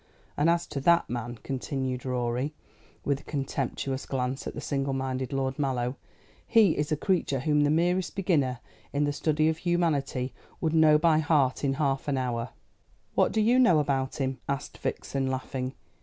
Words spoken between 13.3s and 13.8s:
do you know